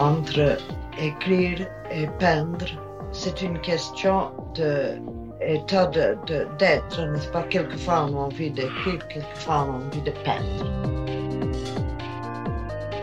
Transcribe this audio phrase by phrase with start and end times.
[0.00, 0.56] entre
[0.98, 2.66] écrire et peindre,
[3.12, 4.98] c'est une question de,
[6.58, 7.42] d'être, n'est-ce pas?
[7.42, 10.66] Quelquefois on a envie d'écrire, quelquefois on a envie de peindre.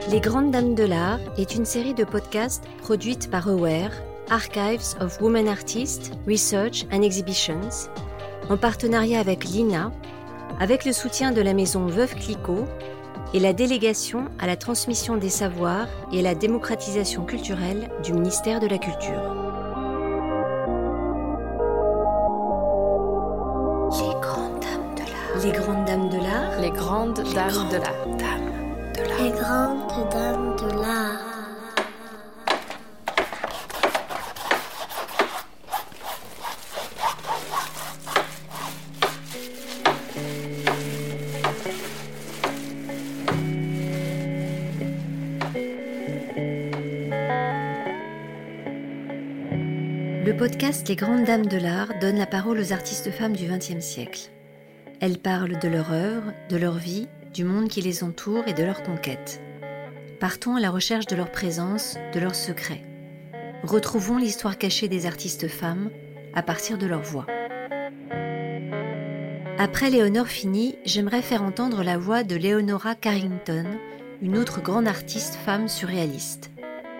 [0.09, 3.91] Les Grandes Dames de l'Art est une série de podcasts produite par Aware,
[4.29, 7.89] Archives of Women Artists, Research and Exhibitions,
[8.49, 9.91] en partenariat avec l'INA,
[10.59, 12.65] avec le soutien de la maison Veuve Clicquot
[13.33, 18.59] et la délégation à la transmission des savoirs et à la démocratisation culturelle du ministère
[18.59, 19.47] de la Culture.
[25.43, 26.59] Les grandes dames de l'art.
[26.61, 27.93] Les grandes dames de l'art.
[29.21, 31.19] Les grandes dames de l'art.
[31.19, 31.26] Le
[50.47, 54.29] podcast Les Grandes Dames de l'Art donne la parole aux artistes femmes du XXe siècle.
[55.01, 58.63] Elles parlent de leur œuvre, de leur vie, du monde qui les entoure et de
[58.63, 59.41] leurs conquêtes.
[60.21, 62.81] Partons à la recherche de leur présence, de leurs secrets.
[63.63, 65.89] Retrouvons l'histoire cachée des artistes femmes
[66.33, 67.27] à partir de leur voix.
[69.57, 73.65] Après Léonore Fini, j'aimerais faire entendre la voix de Leonora Carrington,
[74.21, 76.51] une autre grande artiste femme surréaliste.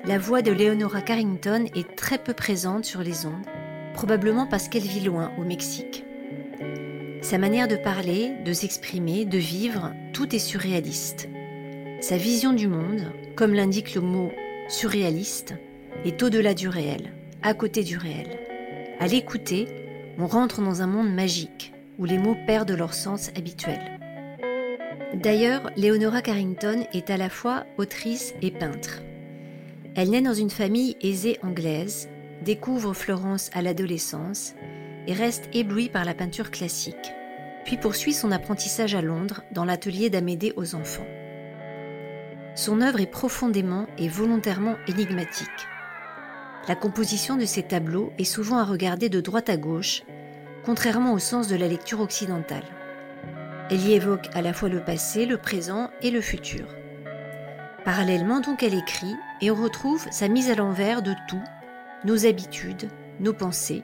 [0.08, 3.46] La voix de Leonora Carrington est très peu présente sur les ondes,
[3.94, 6.06] probablement parce qu'elle vit loin, au Mexique.
[7.22, 11.28] Sa manière de parler, de s'exprimer, de vivre, tout est surréaliste.
[12.00, 14.32] Sa vision du monde, comme l'indique le mot
[14.70, 15.56] surréaliste,
[16.06, 17.12] est au-delà du réel,
[17.44, 18.30] à côté du réel.
[19.02, 19.68] À l'écouter,
[20.18, 24.00] on rentre dans un monde magique, où les mots perdent leur sens habituel.
[25.14, 29.02] D'ailleurs, Leonora Carrington est à la fois autrice et peintre.
[29.98, 32.08] Elle naît dans une famille aisée anglaise,
[32.44, 34.54] découvre Florence à l'adolescence
[35.08, 37.14] et reste éblouie par la peinture classique,
[37.66, 41.08] puis poursuit son apprentissage à Londres dans l'atelier d'Amédée aux enfants.
[42.54, 45.50] Son œuvre est profondément et volontairement énigmatique.
[46.68, 50.04] La composition de ses tableaux est souvent à regarder de droite à gauche,
[50.64, 52.66] contrairement au sens de la lecture occidentale.
[53.72, 56.68] Elle y évoque à la fois le passé, le présent et le futur.
[57.84, 61.44] Parallèlement donc elle écrit et on retrouve sa mise à l'envers de tout,
[62.04, 62.90] nos habitudes,
[63.20, 63.84] nos pensées,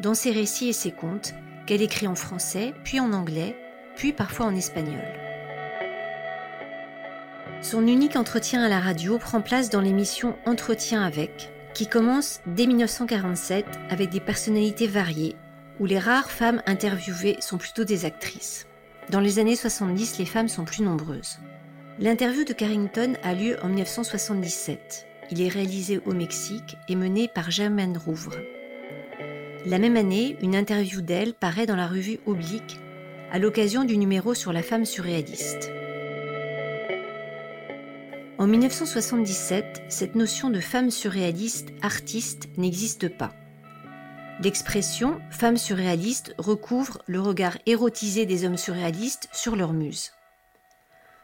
[0.00, 1.34] dans ses récits et ses contes
[1.66, 3.56] qu'elle écrit en français, puis en anglais,
[3.96, 5.04] puis parfois en espagnol.
[7.62, 12.66] Son unique entretien à la radio prend place dans l'émission Entretien avec, qui commence dès
[12.66, 15.36] 1947 avec des personnalités variées,
[15.80, 18.66] où les rares femmes interviewées sont plutôt des actrices.
[19.10, 21.38] Dans les années 70, les femmes sont plus nombreuses.
[22.00, 25.06] L'interview de Carrington a lieu en 1977.
[25.30, 28.34] Il est réalisé au Mexique et mené par Germaine Rouvre.
[29.64, 32.80] La même année, une interview d'elle paraît dans la revue Oblique
[33.30, 35.70] à l'occasion du numéro sur la femme surréaliste.
[38.38, 43.32] En 1977, cette notion de femme surréaliste artiste n'existe pas.
[44.42, 50.10] L'expression femme surréaliste recouvre le regard érotisé des hommes surréalistes sur leur muse.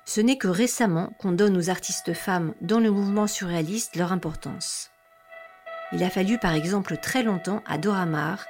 [0.05, 4.91] Ce n'est que récemment qu'on donne aux artistes femmes dans le mouvement surréaliste leur importance.
[5.93, 8.47] Il a fallu par exemple très longtemps à Dora Maar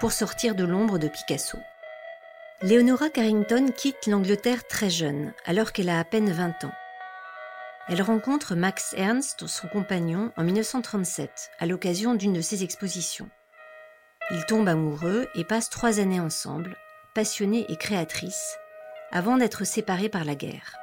[0.00, 1.58] pour sortir de l'ombre de Picasso.
[2.62, 6.72] Leonora Carrington quitte l'Angleterre très jeune, alors qu'elle a à peine 20 ans.
[7.88, 13.28] Elle rencontre Max Ernst, son compagnon, en 1937, à l'occasion d'une de ses expositions.
[14.30, 16.76] Ils tombent amoureux et passent trois années ensemble,
[17.14, 18.56] passionnés et créatrices,
[19.10, 20.81] avant d'être séparés par la guerre.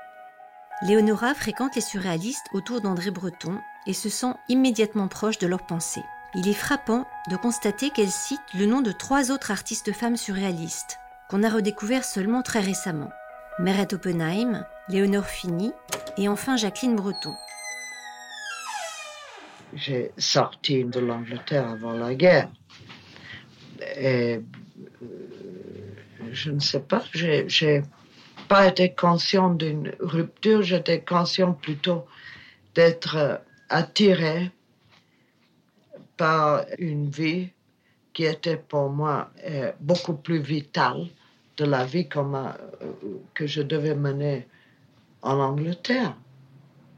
[0.81, 6.05] Léonora fréquente les surréalistes autour d'André Breton et se sent immédiatement proche de leurs pensées.
[6.35, 10.97] Il est frappant de constater qu'elle cite le nom de trois autres artistes femmes surréalistes,
[11.29, 13.11] qu'on a redécouverts seulement très récemment.
[13.59, 15.73] Meret Oppenheim, Léonore Fini
[16.17, 17.35] et enfin Jacqueline Breton.
[19.73, 22.49] J'ai sorti de l'Angleterre avant la guerre.
[23.97, 24.39] Euh,
[26.31, 27.83] je ne sais pas, j'ai
[28.49, 32.05] pas été conscient d'une rupture, j'étais conscient plutôt
[32.73, 34.51] d'être attiré
[36.17, 37.49] par une vie
[38.11, 41.05] qui était pour moi euh, beaucoup plus vitale
[41.57, 42.51] de la vie euh,
[43.35, 44.47] que je devais mener
[45.21, 46.17] en Angleterre.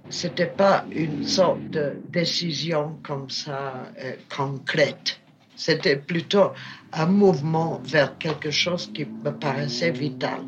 [0.10, 5.20] C'était pas une sorte de décision comme ça euh, concrète.
[5.58, 6.52] C'était plutôt
[6.94, 10.42] un mouvement vers quelque chose qui me paraissait vital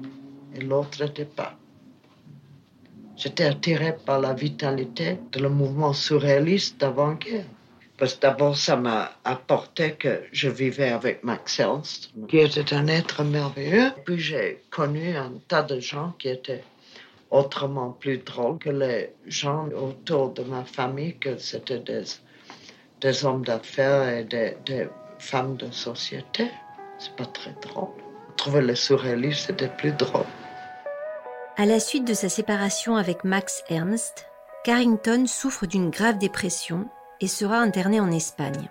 [0.56, 1.58] et l'autre n'était pas.
[3.16, 7.46] J'étais attirée par la vitalité de le mouvement surréaliste d'avant-guerre.
[7.98, 12.88] Parce que d'abord, ça m'a apporté que je vivais avec Max Ernst, qui était un
[12.88, 13.92] être merveilleux.
[14.04, 16.64] Puis j'ai connu un tas de gens qui étaient
[17.30, 22.04] autrement plus drôles que les gens autour de ma famille, que c'était des,
[23.00, 24.88] des hommes d'affaires et des, des
[25.20, 26.50] femmes de société.
[26.98, 27.94] C'est pas très drôle.
[29.34, 29.94] C'était plus.
[31.56, 34.25] À la suite de sa séparation avec Max Ernst,
[34.63, 36.88] Carrington souffre d'une grave dépression
[37.22, 38.69] et sera internée en Espagne.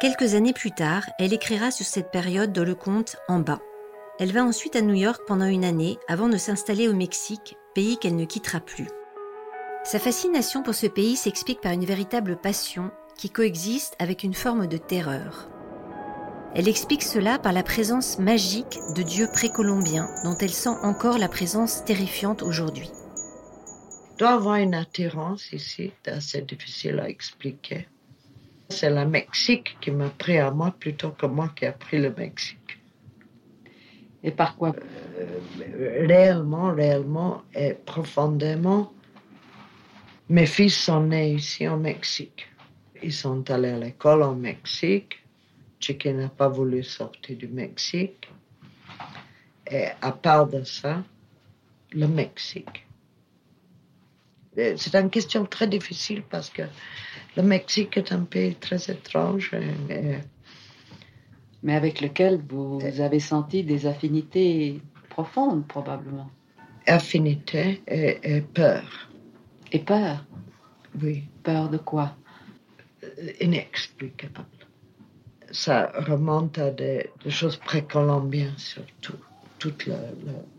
[0.00, 3.60] Quelques années plus tard, elle écrira sur cette période dans le conte En bas.
[4.18, 7.98] Elle va ensuite à New York pendant une année avant de s'installer au Mexique, pays
[7.98, 8.88] qu'elle ne quittera plus.
[9.84, 14.66] Sa fascination pour ce pays s'explique par une véritable passion qui coexiste avec une forme
[14.66, 15.48] de terreur.
[16.54, 21.28] Elle explique cela par la présence magique de dieux précolombiens dont elle sent encore la
[21.28, 22.90] présence terrifiante aujourd'hui.
[24.14, 27.86] Il doit avoir une attirance ici, assez difficile à expliquer.
[28.70, 32.12] C'est le Mexique qui m'a pris à moi plutôt que moi qui a pris le
[32.12, 32.78] Mexique.
[34.22, 34.74] Et par quoi
[35.18, 38.92] Euh, réellement, réellement et profondément,
[40.28, 42.46] mes fils sont nés ici au Mexique.
[43.02, 45.18] Ils sont allés à l'école au Mexique.
[45.80, 48.28] Chicky n'a pas voulu sortir du Mexique.
[49.70, 51.02] Et à part de ça,
[51.92, 52.86] le Mexique.
[54.56, 56.62] C'est une question très difficile parce que
[57.36, 59.52] le Mexique est un pays très étrange.
[59.54, 60.18] et- et
[61.62, 66.30] Mais avec lequel vous avez senti des affinités profondes, probablement.
[66.86, 69.10] affinité et, et peur,
[69.72, 70.24] Et peur?
[71.02, 72.16] oui, Peur de quoi?
[73.40, 74.44] Inexplicable.
[75.50, 79.16] Ça remonte à des, choses précolombiennes surtout.
[79.58, 79.94] Tout le,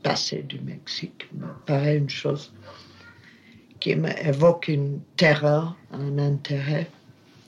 [0.04, 2.54] passé du Mexique me paraît une chose
[3.80, 6.88] qui m'évoque une terreur, un intérêt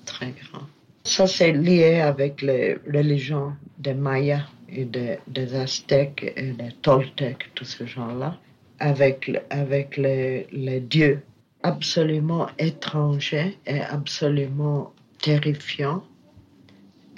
[0.05, 0.65] très grand.
[1.03, 7.49] Ça, c'est lié avec les religions des Mayas et des, des Aztèques et des Toltecs,
[7.55, 8.37] tous ces gens-là,
[8.79, 11.21] avec, avec les dieux
[11.63, 16.03] absolument étrangers et absolument terrifiants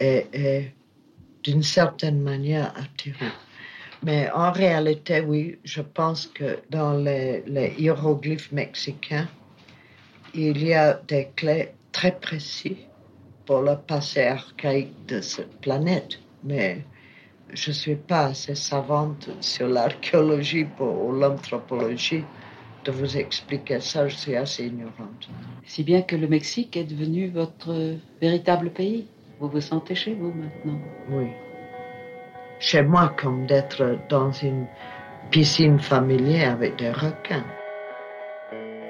[0.03, 0.71] et, et
[1.43, 3.37] d'une certaine manière attirants.
[4.03, 9.27] Mais en réalité, oui, je pense que dans les, les hiéroglyphes mexicains,
[10.33, 12.85] il y a des clés très précises
[13.45, 16.19] pour le passé archaïque de cette planète.
[16.43, 16.81] Mais
[17.53, 22.23] je ne suis pas assez savante sur l'archéologie ou l'anthropologie
[22.83, 24.07] de vous expliquer ça.
[24.07, 25.29] Je suis assez ignorante.
[25.65, 29.07] Si bien que le Mexique est devenu votre véritable pays.
[29.43, 30.79] Vous vous sentez chez vous maintenant.
[31.09, 31.27] Oui.
[32.59, 34.67] Chez moi, comme d'être dans une
[35.31, 37.43] piscine familière avec des requins.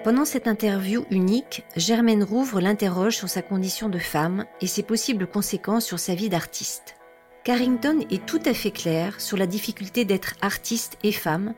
[0.04, 5.26] Pendant cette interview unique, Germaine Rouvre l'interroge sur sa condition de femme et ses possibles
[5.26, 6.98] conséquences sur sa vie d'artiste.
[7.44, 11.56] Carrington est tout à fait clair sur la difficulté d'être artiste et femme,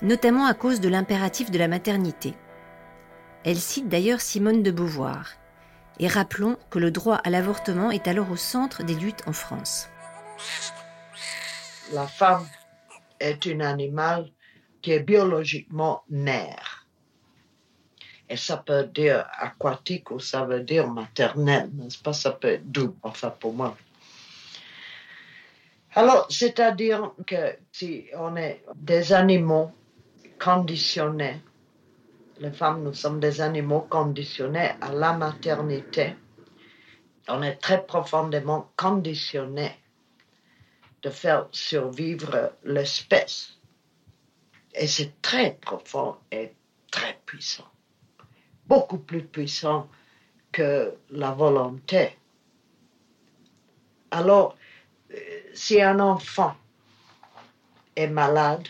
[0.00, 2.32] notamment à cause de l'impératif de la maternité.
[3.44, 5.41] Elle cite d'ailleurs Simone de Beauvoir.
[5.98, 9.88] Et rappelons que le droit à l'avortement est alors au centre des luttes en France.
[11.92, 12.46] La femme
[13.20, 14.30] est un animal
[14.80, 16.86] qui est biologiquement mère.
[18.28, 22.14] Et ça peut dire aquatique ou ça veut dire maternel, n'est-ce pas?
[22.14, 23.76] Ça peut être double, enfin pour moi.
[25.94, 29.70] Alors, c'est-à-dire que si on est des animaux
[30.40, 31.42] conditionnés,
[32.38, 36.16] les femmes, nous sommes des animaux conditionnés à la maternité,
[37.28, 39.76] on est très profondément conditionnés
[41.02, 43.58] de faire survivre l'espèce.
[44.74, 46.54] Et c'est très profond et
[46.90, 47.68] très puissant.
[48.66, 49.88] Beaucoup plus puissant
[50.50, 52.16] que la volonté.
[54.10, 54.56] Alors,
[55.12, 55.16] euh,
[55.54, 56.54] si un enfant
[57.96, 58.66] est malade,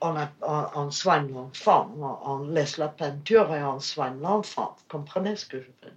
[0.00, 1.90] on, soigne l'enfant,
[2.24, 4.76] on, laisse la peinture et on soigne l'enfant.
[4.78, 5.92] Vous comprenez ce que je veux dire?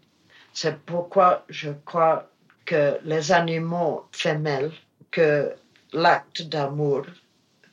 [0.54, 2.28] C'est pourquoi je crois
[2.66, 4.72] que les animaux femelles,
[5.12, 5.54] que
[5.94, 7.04] l'acte d'amour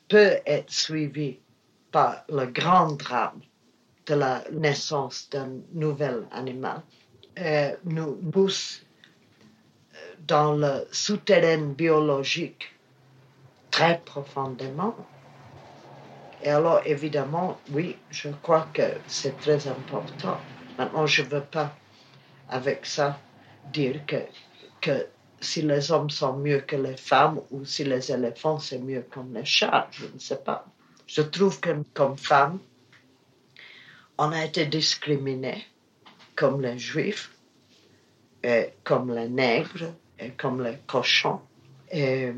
[0.09, 1.39] peut être suivi
[1.91, 3.41] par le grand drame
[4.07, 6.83] de la naissance d'un nouvel animal,
[7.39, 8.83] euh, nous pousse
[9.95, 12.75] euh, dans le souterrain biologique
[13.71, 14.97] très profondément.
[16.43, 20.39] Et alors, évidemment, oui, je crois que c'est très important.
[20.79, 21.75] Maintenant, je ne veux pas,
[22.49, 23.19] avec ça,
[23.73, 24.17] dire que,
[24.81, 25.07] que
[25.41, 29.35] si les hommes sont mieux que les femmes ou si les éléphants, c'est mieux comme
[29.35, 29.89] les chats.
[29.91, 30.65] Je ne sais pas.
[31.07, 32.59] Je trouve que comme femme,
[34.19, 35.65] on a été discriminés
[36.35, 37.33] comme les juifs,
[38.43, 41.41] et comme les nègres, et comme les cochons.
[41.91, 42.33] Et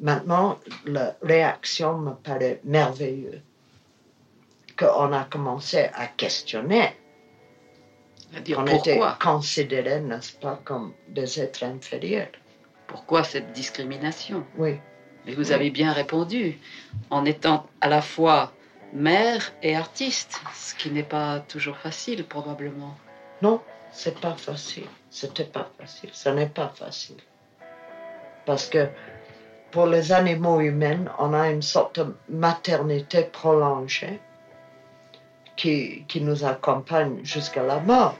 [0.00, 3.40] maintenant, la réaction me paraît merveilleuse.
[4.78, 6.90] Qu'on a commencé à questionner.
[8.44, 8.92] Dire on pourquoi?
[8.92, 12.28] était considérés, n'est-ce pas, comme des êtres inférieurs.
[12.86, 14.44] Pourquoi cette discrimination?
[14.58, 14.78] Oui.
[15.24, 16.58] Mais vous avez bien répondu,
[17.10, 18.52] en étant à la fois
[18.92, 22.96] mère et artiste, ce qui n'est pas toujours facile probablement.
[23.42, 23.60] Non,
[23.92, 24.86] c'est pas facile.
[25.10, 26.10] C'était pas facile.
[26.12, 27.16] Ce n'est pas facile.
[28.44, 28.88] Parce que
[29.70, 34.20] pour les animaux humains, on a une sorte de maternité prolongée
[35.56, 38.16] qui, qui nous accompagne jusqu'à la mort.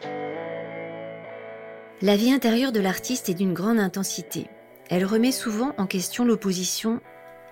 [2.02, 4.48] La vie intérieure de l'artiste est d'une grande intensité.
[4.90, 7.00] Elle remet souvent en question l'opposition,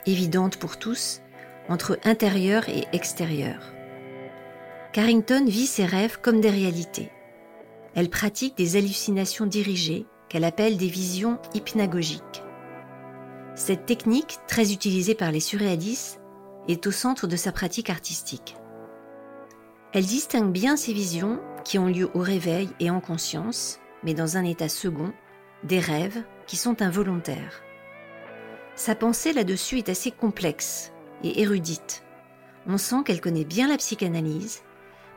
[0.06, 1.22] évidente pour tous,
[1.68, 3.72] entre intérieur et extérieur.
[4.92, 7.10] Carrington vit ses rêves comme des réalités.
[7.94, 12.43] Elle pratique des hallucinations dirigées qu'elle appelle des visions hypnagogiques.
[13.56, 16.20] Cette technique, très utilisée par les surréalistes,
[16.66, 18.56] est au centre de sa pratique artistique.
[19.92, 24.36] Elle distingue bien ces visions qui ont lieu au réveil et en conscience, mais dans
[24.36, 25.12] un état second,
[25.62, 27.62] des rêves qui sont involontaires.
[28.74, 30.92] Sa pensée là-dessus est assez complexe
[31.22, 32.02] et érudite.
[32.66, 34.62] On sent qu'elle connaît bien la psychanalyse,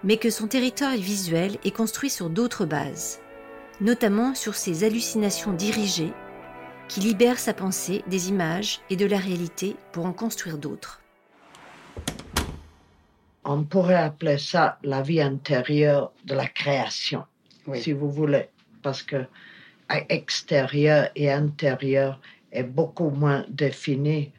[0.04, 3.20] mais que son territoire visuel est construit sur d'autres bases,
[3.82, 6.14] notamment sur ses hallucinations dirigées
[6.88, 11.02] qui libèrent sa pensée des images et de la réalité pour en construire d'autres.
[13.44, 17.24] On pourrait appeler ça la vie intérieure de la création,
[17.66, 17.82] Oui.
[17.82, 18.50] si vous voulez,
[18.82, 19.26] parce que
[20.10, 22.20] extérieur et intérieur
[22.52, 24.32] est beaucoup moins défini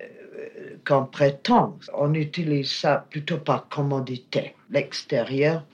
[0.00, 1.78] euh, qu'on prétend.
[1.94, 4.54] On utilise ça plutôt par commodité.
[4.70, 5.64] L'extérieur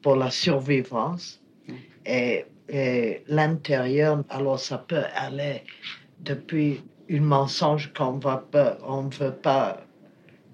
[0.00, 1.40] pour la survivance
[2.06, 5.64] et, et l'intérieur, alors ça peut aller
[6.20, 9.80] depuis une mensonge qu'on ne veut pas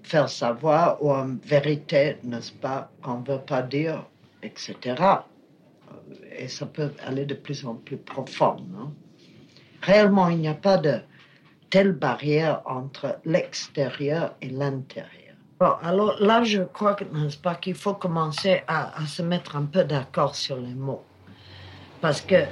[0.03, 4.07] faire savoir ou en vérité, n'est-ce pas, qu'on ne veut pas dire,
[4.43, 4.75] etc.
[6.37, 8.57] Et ça peut aller de plus en plus profond.
[8.71, 8.93] non?
[9.83, 11.01] Réellement, il n'y a pas de
[11.71, 15.37] telle barrière entre l'extérieur et l'intérieur.
[15.61, 19.85] Bon, alors là, je crois n'est-ce pas, qu'il faut commencer à se mettre un peu
[19.85, 21.05] d'accord sur les mots.
[22.01, 22.45] Parce que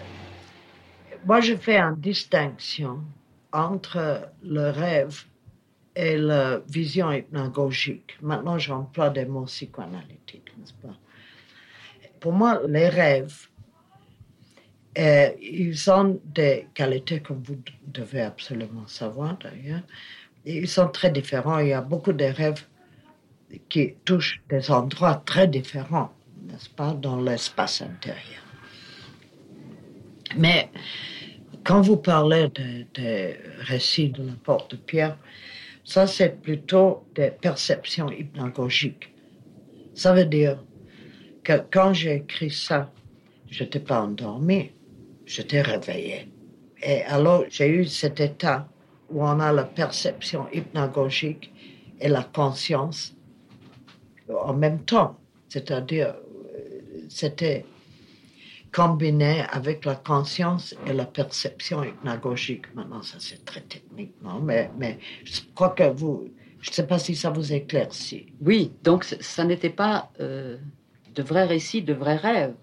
[1.24, 3.00] moi, je fais une distinction
[3.52, 5.24] entre le rêve
[5.94, 8.16] et la vision hypnagogique.
[8.20, 10.94] Maintenant, j'emploie des mots psychoanalytiques, n'est-ce pas?
[12.20, 13.48] Pour moi, les rêves,
[14.98, 19.82] euh, ils ont des qualités que vous devez absolument savoir d'ailleurs.
[20.44, 21.58] Ils sont très différents.
[21.58, 22.66] Il y a beaucoup de rêves
[23.68, 26.12] qui touchent des endroits très différents,
[26.42, 28.45] n'est-ce pas, dans l'espace intérieur.
[30.36, 30.70] Mais
[31.64, 32.48] quand vous parlez
[32.94, 35.18] des récits de la porte de pierre,
[35.84, 39.14] ça c'est plutôt des perceptions hypnagogiques.
[39.94, 40.62] Ça veut dire
[41.44, 42.92] que quand j'ai écrit ça,
[43.50, 44.72] je n'étais pas endormi,
[45.24, 46.28] j'étais réveillé.
[46.82, 48.68] Et alors j'ai eu cet état
[49.10, 51.52] où on a la perception hypnagogique
[52.00, 53.16] et la conscience
[54.28, 55.16] en même temps.
[55.48, 57.64] C'est-à-dire, euh, c'était
[58.76, 62.66] combiné avec la conscience et la perception hypnagogique.
[62.74, 64.38] Maintenant, ça c'est très technique, non?
[64.48, 66.28] Mais, mais je crois que vous,
[66.60, 68.26] je ne sais pas si ça vous éclaircit.
[68.48, 70.58] Oui, donc ça n'était pas euh,
[71.14, 72.54] de vrais récits, de vrais rêves.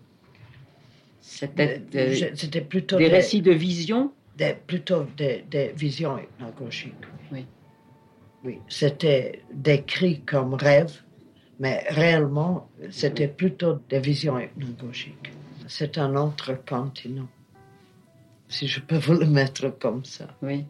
[1.19, 4.11] C'était Euh, plutôt des des, récits de vision.
[4.37, 6.93] des- plutôt des, des visions hypnagogiques.
[7.31, 7.45] Oui.
[8.43, 10.93] Oui, c'était décrit comme rêve,
[11.59, 15.31] mais réellement, c'était plutôt des visions hypnagogiques.
[15.67, 17.27] C'est un autre continent,
[18.47, 20.27] si je peux vous le mettre comme ça.
[20.41, 20.65] Oui,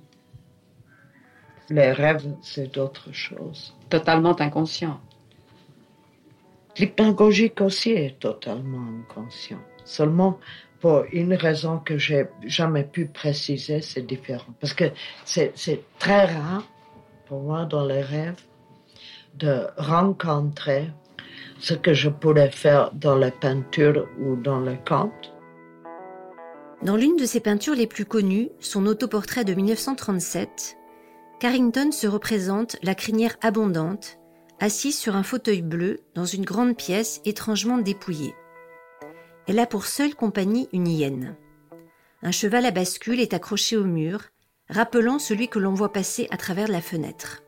[1.69, 3.73] Les rêves, c'est d'autres choses.
[3.89, 5.00] totalement inconscient.
[6.77, 9.62] L'hypnagogique aussi est totalement inconscient.
[9.85, 10.39] Seulement,
[10.79, 14.53] pour une raison que j'ai jamais pu préciser, c'est différent.
[14.59, 14.85] Parce que
[15.23, 16.63] c'est c'est très rare
[17.27, 18.41] pour moi dans les rêves
[19.35, 20.89] de rencontrer
[21.60, 25.33] ce que je pourrais faire dans les peintures ou dans les contes.
[26.81, 30.77] Dans l'une de ses peintures les plus connues, son autoportrait de 1937,
[31.39, 34.19] Carrington se représente la crinière abondante,
[34.60, 38.36] assise sur un fauteuil bleu dans une grande pièce étrangement dépouillée.
[39.48, 41.36] Elle a pour seule compagnie une hyène.
[42.22, 44.22] Un cheval à bascule est accroché au mur,
[44.69, 47.42] rappelant celui que l'on voit passer à travers la fenêtre.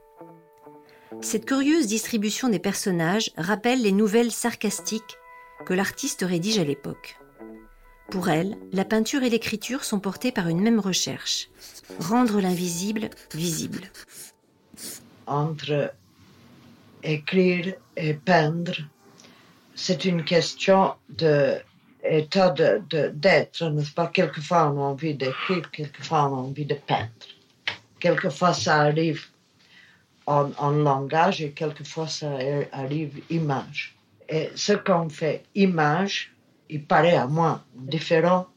[1.25, 5.17] Cette curieuse distribution des personnages rappelle les nouvelles sarcastiques
[5.65, 7.17] que l'artiste rédige à l'époque.
[8.11, 11.49] Pour elle, la peinture et l'écriture sont portées par une même recherche,
[11.99, 13.89] rendre l'invisible visible.
[15.25, 15.91] Entre
[17.01, 18.75] écrire et peindre,
[19.73, 21.55] c'est une question de,
[22.03, 24.07] d'être, n'est-ce pas?
[24.09, 27.09] Quelquefois on a envie d'écrire, quelquefois on a envie de peindre.
[27.99, 29.25] Quelquefois ça arrive
[30.27, 32.31] en, langage et quelquefois ça
[32.71, 33.95] arrive image.
[34.27, 36.33] Et ce qu'on fait image,
[36.69, 38.47] il paraît à moi différent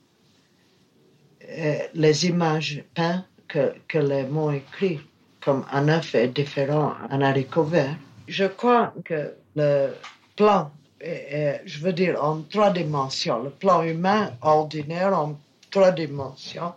[1.51, 5.01] euh, les images peintes que, que les mots écrits,
[5.41, 7.97] comme un œuf est différent d'un haricot vert.
[8.27, 9.95] Je crois que le
[10.37, 10.71] plan,
[11.01, 15.39] je veux dire en trois dimensions, le plan humain ordinaire en
[15.71, 16.75] trois dimensions,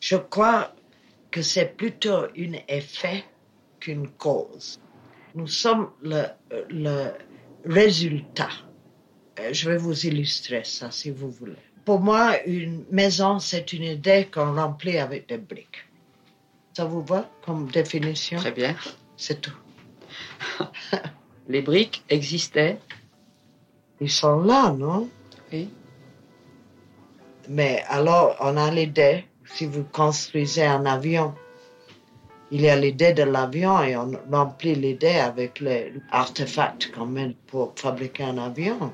[0.00, 0.72] je crois
[1.30, 3.24] que c'est plutôt un effet
[3.82, 4.80] qu'une cause.
[5.34, 6.24] Nous sommes le,
[6.70, 7.10] le
[7.64, 8.50] résultat
[9.40, 11.56] euh, je vais vous illustrer ça si vous voulez.
[11.84, 15.84] Pour moi, une maison, c'est une idée qu'on remplit avec des briques.
[16.74, 18.38] Ça vous va comme définition?
[18.38, 18.76] Très bien.
[19.16, 19.56] C'est tout.
[21.48, 22.78] Les briques existaient
[24.00, 25.08] Ils sont là, non?
[25.52, 25.68] Oui.
[27.48, 31.34] Mais alors, on a l'idée, si vous construisez un avion,
[32.54, 37.34] il y a l'idée de l'avion et on remplit l'idée avec les artefacts qu'on met
[37.46, 38.92] pour fabriquer un avion.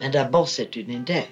[0.00, 1.26] Mais d'abord, c'est une idée.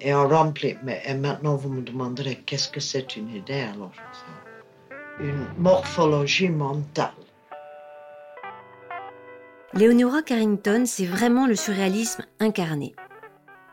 [0.00, 0.76] Et on remplit.
[0.82, 3.92] Mais maintenant, vous me demanderez qu'est-ce que c'est une idée alors
[5.20, 7.12] Une morphologie mentale.
[9.74, 12.96] Leonora Carrington, c'est vraiment le surréalisme incarné.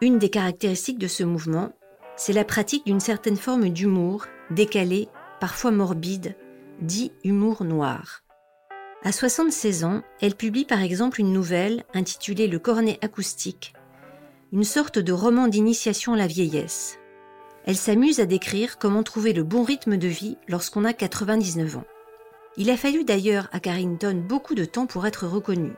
[0.02, 1.72] Une des caractéristiques de ce mouvement,
[2.16, 6.36] c'est la pratique d'une certaine forme d'humour, décalé, parfois morbide,
[6.82, 8.24] dit humour noir.
[9.04, 13.74] À 76 ans, elle publie par exemple une nouvelle intitulée Le cornet acoustique,
[14.54, 17.00] une sorte de roman d'initiation à la vieillesse.
[17.66, 21.86] Elle s'amuse à décrire comment trouver le bon rythme de vie lorsqu'on a 99 ans.
[22.56, 25.74] Il a fallu d'ailleurs à Carrington beaucoup de temps pour être reconnue,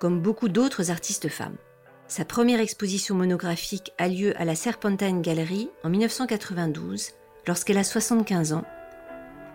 [0.00, 1.56] comme beaucoup d'autres artistes femmes.
[2.08, 7.10] Sa première exposition monographique a lieu à la Serpentine Gallery en 1992,
[7.48, 8.64] lorsqu'elle a 75 ans,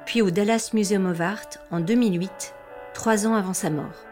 [0.05, 2.53] puis au Dallas Museum of Art en 2008,
[2.93, 4.05] trois ans avant sa mort.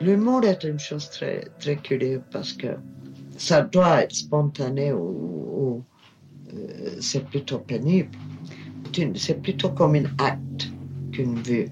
[0.00, 2.76] L'humour est une chose très, très curieuse parce que
[3.36, 5.82] ça doit être spontané ou,
[6.54, 8.16] euh, c'est plutôt pénible.
[9.14, 10.68] C'est plutôt comme un acte
[11.12, 11.68] qu'une vue.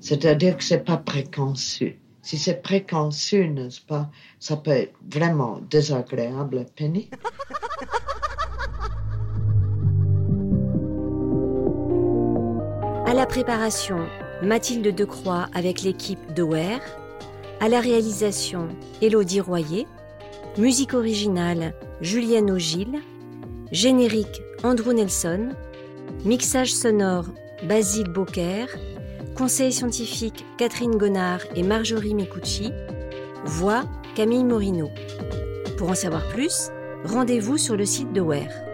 [0.00, 1.98] C'est-à-dire que c'est pas préconçu.
[2.20, 7.16] Si c'est préconçu, n'est-ce pas, ça peut être vraiment désagréable et pénible.
[13.06, 14.06] À la préparation,
[14.42, 16.80] Mathilde Decroix avec l'équipe Ware.
[17.60, 18.68] À la réalisation,
[19.00, 19.86] Élodie Royer.
[20.58, 23.00] Musique originale, Julienne Ogil.
[23.70, 25.50] Générique, Andrew Nelson.
[26.24, 27.26] Mixage sonore,
[27.64, 28.68] Basile Beaucaire.
[29.36, 32.70] Conseil scientifique Catherine Gonard et Marjorie Micucci.
[33.44, 33.82] Voix
[34.14, 34.88] Camille Morino.
[35.78, 36.70] Pour en savoir plus,
[37.04, 38.71] rendez-vous sur le site de WARE.